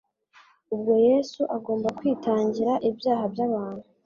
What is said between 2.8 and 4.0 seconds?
ibyaha by'abantu